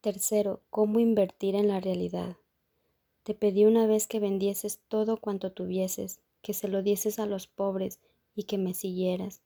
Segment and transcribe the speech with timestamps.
[0.00, 2.36] Tercero, cómo invertir en la realidad.
[3.24, 7.48] Te pedí una vez que vendieses todo cuanto tuvieses, que se lo dieses a los
[7.48, 7.98] pobres
[8.36, 9.42] y que me siguieras.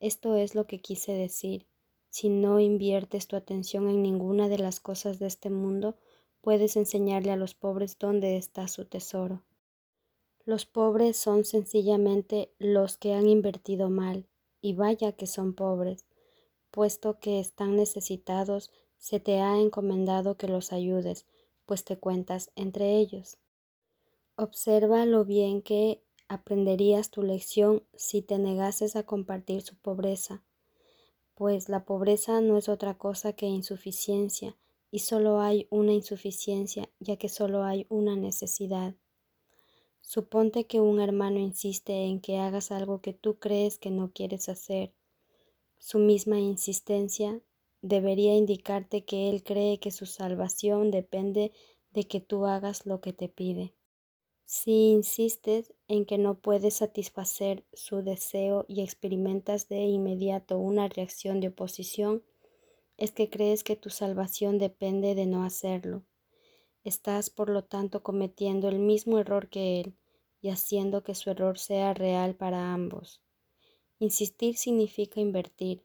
[0.00, 1.66] Esto es lo que quise decir.
[2.08, 5.96] Si no inviertes tu atención en ninguna de las cosas de este mundo,
[6.40, 9.42] puedes enseñarle a los pobres dónde está su tesoro.
[10.44, 14.26] Los pobres son sencillamente los que han invertido mal,
[14.62, 16.06] y vaya que son pobres,
[16.70, 18.72] puesto que están necesitados,
[19.02, 21.26] se te ha encomendado que los ayudes,
[21.66, 23.36] pues te cuentas entre ellos.
[24.36, 30.44] Observa lo bien que aprenderías tu lección si te negases a compartir su pobreza,
[31.34, 34.56] pues la pobreza no es otra cosa que insuficiencia,
[34.92, 38.94] y solo hay una insuficiencia, ya que solo hay una necesidad.
[40.00, 44.48] Suponte que un hermano insiste en que hagas algo que tú crees que no quieres
[44.48, 44.94] hacer.
[45.78, 47.40] Su misma insistencia
[47.82, 51.52] debería indicarte que él cree que su salvación depende
[51.90, 53.74] de que tú hagas lo que te pide.
[54.44, 61.40] Si insistes en que no puedes satisfacer su deseo y experimentas de inmediato una reacción
[61.40, 62.22] de oposición,
[62.96, 66.04] es que crees que tu salvación depende de no hacerlo.
[66.84, 69.96] Estás, por lo tanto, cometiendo el mismo error que él
[70.40, 73.22] y haciendo que su error sea real para ambos.
[73.98, 75.84] Insistir significa invertir,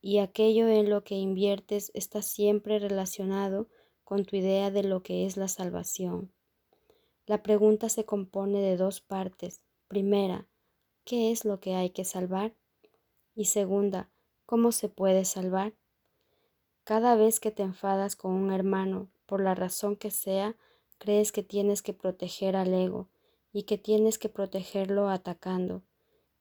[0.00, 3.68] y aquello en lo que inviertes está siempre relacionado
[4.04, 6.32] con tu idea de lo que es la salvación.
[7.26, 9.60] La pregunta se compone de dos partes.
[9.86, 10.46] Primera,
[11.04, 12.54] ¿qué es lo que hay que salvar?
[13.34, 14.08] Y segunda,
[14.46, 15.74] ¿cómo se puede salvar?
[16.84, 20.56] Cada vez que te enfadas con un hermano, por la razón que sea,
[20.96, 23.08] crees que tienes que proteger al ego
[23.52, 25.82] y que tienes que protegerlo atacando.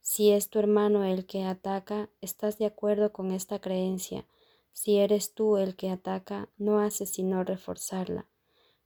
[0.09, 4.25] Si es tu hermano el que ataca, estás de acuerdo con esta creencia.
[4.72, 8.25] Si eres tú el que ataca, no haces sino reforzarla.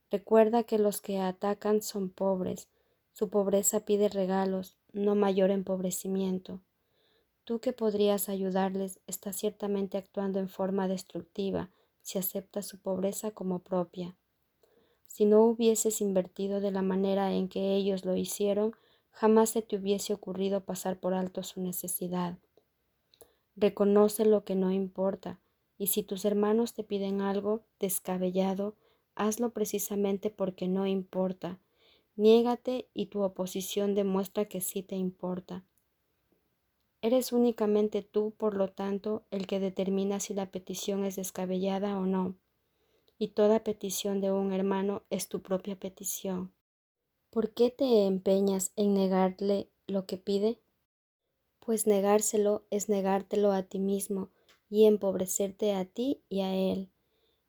[0.09, 2.69] Recuerda que los que atacan son pobres.
[3.13, 6.59] Su pobreza pide regalos, no mayor empobrecimiento.
[7.43, 11.69] Tú que podrías ayudarles estás ciertamente actuando en forma destructiva
[12.01, 14.17] si aceptas su pobreza como propia.
[15.05, 18.75] Si no hubieses invertido de la manera en que ellos lo hicieron,
[19.11, 22.37] jamás se te hubiese ocurrido pasar por alto su necesidad.
[23.55, 25.39] Reconoce lo que no importa,
[25.77, 28.75] y si tus hermanos te piden algo descabellado,
[29.15, 31.59] hazlo precisamente porque no importa.
[32.15, 35.65] Niégate y tu oposición demuestra que sí te importa.
[37.01, 42.05] Eres únicamente tú, por lo tanto, el que determina si la petición es descabellada o
[42.05, 42.35] no.
[43.17, 46.53] Y toda petición de un hermano es tu propia petición.
[47.31, 50.59] ¿Por qué te empeñas en negarle lo que pide?
[51.61, 54.31] Pues negárselo es negártelo a ti mismo
[54.69, 56.91] y empobrecerte a ti y a él.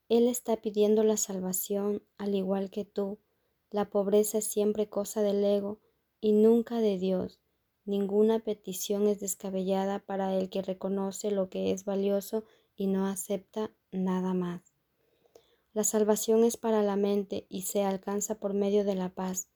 [0.09, 3.19] Él está pidiendo la salvación al igual que tú.
[3.73, 5.81] La pobreza es siempre cosa del ego
[6.21, 7.41] y nunca de Dios.
[7.85, 12.45] Ninguna petición es descabellada para el que reconoce lo que es valioso
[12.77, 14.63] y no acepta nada más.
[15.73, 19.49] La salvación es para la mente y se alcanza por medio de la paz.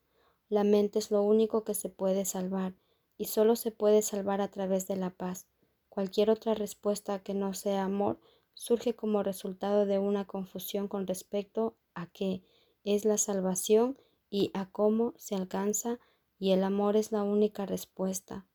[0.49, 2.73] La mente es lo único que se puede salvar
[3.17, 5.47] y solo se puede salvar a través de la paz.
[5.89, 8.19] Cualquier otra respuesta que no sea amor
[8.53, 12.43] surge como resultado de una confusión con respecto a qué
[12.83, 13.97] es la salvación
[14.29, 15.99] y a cómo se alcanza
[16.39, 18.47] y el amor es la única respuesta.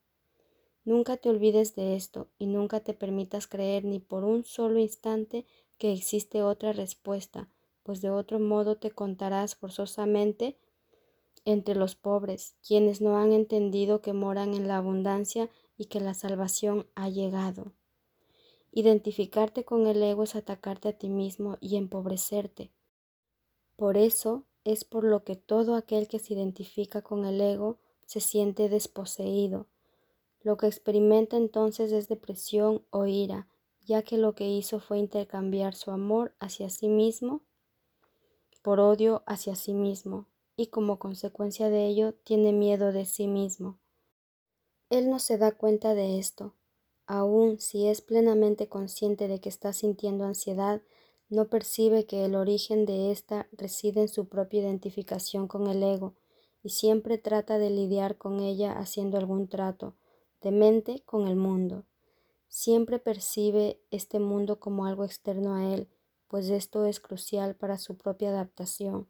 [0.84, 5.46] Nunca te olvides de esto y nunca te permitas creer ni por un solo instante
[5.78, 7.48] que existe otra respuesta,
[7.82, 10.58] pues de otro modo te contarás forzosamente
[11.44, 16.14] entre los pobres, quienes no han entendido que moran en la abundancia y que la
[16.14, 17.72] salvación ha llegado.
[18.70, 22.72] Identificarte con el ego es atacarte a ti mismo y empobrecerte.
[23.76, 28.20] Por eso es por lo que todo aquel que se identifica con el ego se
[28.20, 29.66] siente desposeído.
[30.40, 33.48] Lo que experimenta entonces es depresión o ira,
[33.84, 37.42] ya que lo que hizo fue intercambiar su amor hacia sí mismo
[38.62, 43.78] por odio hacia sí mismo, y como consecuencia de ello tiene miedo de sí mismo.
[44.90, 46.54] Él no se da cuenta de esto.
[47.06, 50.82] Aun si es plenamente consciente de que está sintiendo ansiedad,
[51.28, 56.14] no percibe que el origen de ésta reside en su propia identificación con el ego
[56.62, 59.94] y siempre trata de lidiar con ella haciendo algún trato
[60.42, 61.84] de mente con el mundo.
[62.48, 65.88] Siempre percibe este mundo como algo externo a él,
[66.28, 69.08] pues esto es crucial para su propia adaptación.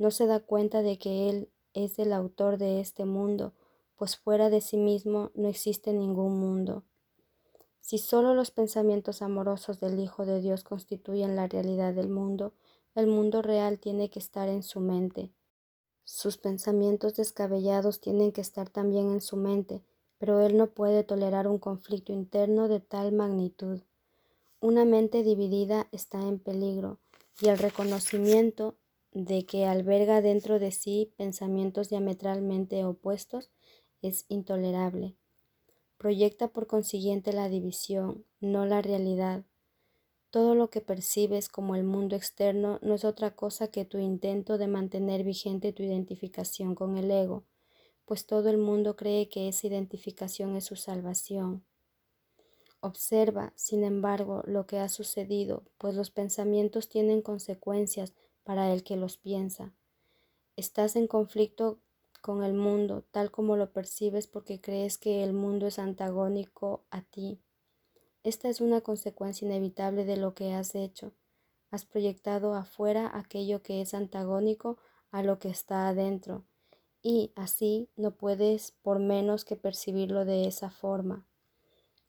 [0.00, 3.52] No se da cuenta de que él es el autor de este mundo,
[3.96, 6.84] pues fuera de sí mismo no existe ningún mundo.
[7.82, 12.54] Si solo los pensamientos amorosos del Hijo de Dios constituyen la realidad del mundo,
[12.94, 15.34] el mundo real tiene que estar en su mente.
[16.04, 19.82] Sus pensamientos descabellados tienen que estar también en su mente,
[20.16, 23.82] pero él no puede tolerar un conflicto interno de tal magnitud.
[24.60, 27.00] Una mente dividida está en peligro,
[27.42, 28.76] y el reconocimiento
[29.12, 33.50] de que alberga dentro de sí pensamientos diametralmente opuestos
[34.02, 35.16] es intolerable.
[35.98, 39.44] Proyecta por consiguiente la división, no la realidad.
[40.30, 44.58] Todo lo que percibes como el mundo externo no es otra cosa que tu intento
[44.58, 47.44] de mantener vigente tu identificación con el ego,
[48.04, 51.64] pues todo el mundo cree que esa identificación es su salvación.
[52.80, 58.14] Observa, sin embargo, lo que ha sucedido, pues los pensamientos tienen consecuencias
[58.50, 59.72] para el que los piensa.
[60.56, 61.78] Estás en conflicto
[62.20, 67.02] con el mundo tal como lo percibes porque crees que el mundo es antagónico a
[67.02, 67.38] ti.
[68.24, 71.12] Esta es una consecuencia inevitable de lo que has hecho.
[71.70, 74.78] Has proyectado afuera aquello que es antagónico
[75.12, 76.44] a lo que está adentro,
[77.02, 81.24] y así no puedes por menos que percibirlo de esa forma.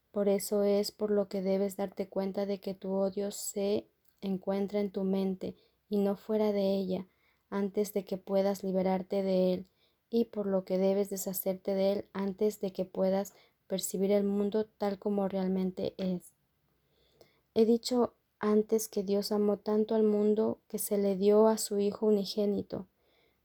[0.09, 3.88] Por eso es por lo que debes darte cuenta de que tu odio se
[4.21, 5.55] encuentra en tu mente
[5.91, 7.05] y no fuera de ella,
[7.49, 9.65] antes de que puedas liberarte de él,
[10.09, 13.33] y por lo que debes deshacerte de él antes de que puedas
[13.67, 16.31] percibir el mundo tal como realmente es.
[17.53, 21.77] He dicho antes que Dios amó tanto al mundo que se le dio a su
[21.77, 22.88] Hijo unigénito.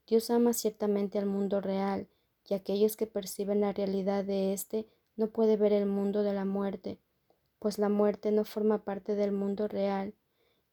[0.07, 2.07] Dios ama ciertamente al mundo real,
[2.49, 6.45] y aquellos que perciben la realidad de éste no puede ver el mundo de la
[6.45, 7.01] muerte,
[7.59, 10.15] pues la muerte no forma parte del mundo real,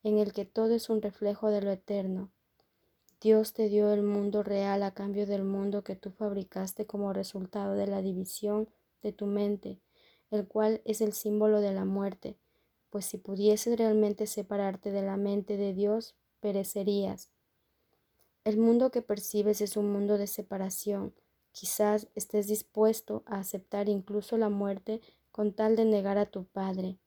[0.03, 2.29] en el que todo es un reflejo de lo eterno.
[3.21, 7.73] Dios te dio el mundo real a cambio del mundo que tú fabricaste como resultado
[7.73, 8.69] de la división
[9.01, 9.79] de tu mente,
[10.29, 12.37] el cual es el símbolo de la muerte,
[12.89, 17.31] pues si pudieses realmente separarte de la mente de Dios, perecerías.
[18.43, 21.13] El mundo que percibes es un mundo de separación,
[21.53, 25.01] Quizás estés dispuesto a aceptar incluso la muerte
[25.31, 26.97] con tal de negar a tu Padre.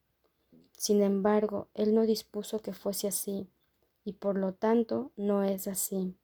[0.76, 3.48] Sin embargo, Él no dispuso que fuese así,
[4.04, 6.16] y por lo tanto no es así.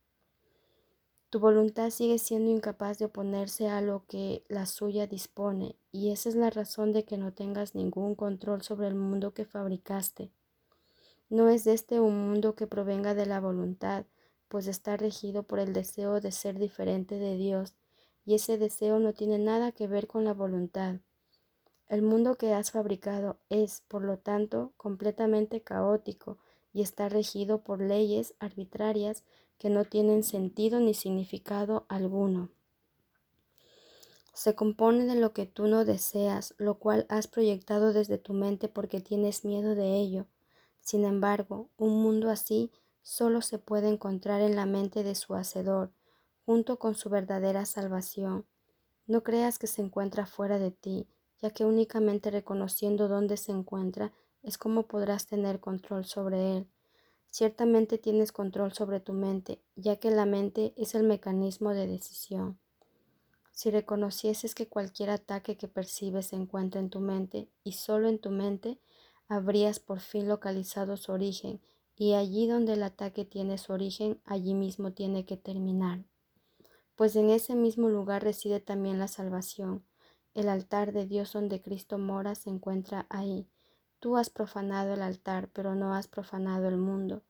[1.30, 6.28] Tu voluntad sigue siendo incapaz de oponerse a lo que la suya dispone, y esa
[6.28, 10.30] es la razón de que no tengas ningún control sobre el mundo que fabricaste.
[11.30, 14.04] No es este un mundo que provenga de la voluntad,
[14.48, 17.74] pues está regido por el deseo de ser diferente de Dios
[18.26, 20.96] y ese deseo no tiene nada que ver con la voluntad.
[21.88, 26.38] El mundo que has fabricado es, por lo tanto, completamente caótico
[26.72, 29.24] y está regido por leyes arbitrarias
[29.58, 32.50] que no tienen sentido ni significado alguno.
[34.34, 38.68] Se compone de lo que tú no deseas, lo cual has proyectado desde tu mente
[38.68, 40.26] porque tienes miedo de ello.
[40.80, 42.70] Sin embargo, un mundo así
[43.02, 45.92] solo se puede encontrar en la mente de su hacedor,
[46.46, 48.46] junto con su verdadera salvación.
[49.06, 51.06] No creas que se encuentra fuera de ti,
[51.42, 54.12] ya que únicamente reconociendo dónde se encuentra
[54.42, 56.66] es como podrás tener control sobre él.
[57.28, 62.58] Ciertamente tienes control sobre tu mente, ya que la mente es el mecanismo de decisión.
[63.52, 68.18] Si reconocieses que cualquier ataque que percibes se encuentra en tu mente y solo en
[68.18, 68.78] tu mente,
[69.28, 71.60] habrías por fin localizado su origen,
[71.94, 76.04] y allí donde el ataque tiene su origen, allí mismo tiene que terminar
[76.96, 79.84] pues en ese mismo lugar reside también la salvación.
[80.34, 83.46] El altar de Dios donde Cristo mora se encuentra ahí.
[84.00, 87.22] Tú has profanado el altar, pero no has profanado el mundo.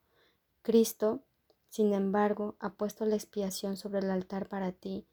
[0.63, 1.23] Cristo,
[1.69, 5.07] sin embargo, ha puesto la expiación sobre el altar para ti.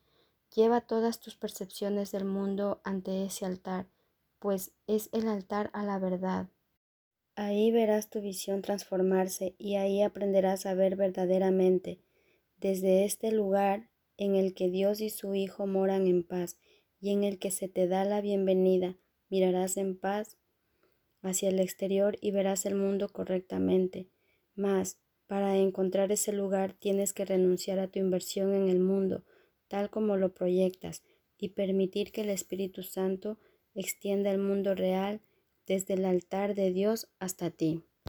[0.53, 3.87] Lleva todas tus percepciones del mundo ante ese altar,
[4.39, 6.47] pues es el altar a la verdad.
[7.35, 11.99] Ahí verás tu visión transformarse y ahí aprenderás a ver verdaderamente.
[12.57, 16.57] Desde este lugar en el que Dios y su Hijo moran en paz
[16.99, 18.97] y en el que se te da la bienvenida,
[19.29, 20.37] mirarás en paz
[21.21, 24.09] hacia el exterior y verás el mundo correctamente.
[24.55, 29.23] Mas, para encontrar ese lugar tienes que renunciar a tu inversión en el mundo,
[29.67, 31.03] tal como lo proyectas,
[31.37, 33.37] y permitir que el Espíritu Santo
[33.73, 35.21] extienda el mundo real
[35.67, 37.88] desde el altar de Dios hasta ti.